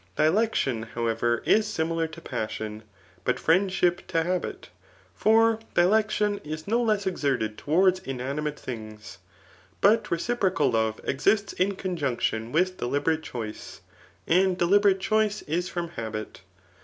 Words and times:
Dilection, 0.17 0.81
however, 0.95 1.43
is 1.45 1.67
similar 1.67 2.07
to 2.07 2.21
passion, 2.21 2.81
but 3.23 3.39
friendship 3.39 4.01
to 4.07 4.23
habit; 4.23 4.69
for 5.13 5.59
dilection 5.75 6.43
is 6.43 6.65
no 6.67 6.81
less 6.81 7.05
exerted 7.05 7.55
towards 7.55 7.99
inani 7.99 8.43
mate 8.45 8.57
things. 8.59 9.19
But 9.79 10.09
reciprocal 10.09 10.71
love 10.71 10.99
exists 11.03 11.53
in 11.53 11.75
conjunction 11.75 12.51
with 12.51 12.77
deliberate 12.79 13.21
choice; 13.21 13.81
and 14.25 14.57
deliberate 14.57 15.01
choice 15.01 15.43
is 15.43 15.69
from 15.69 15.89
habit. 15.89 16.41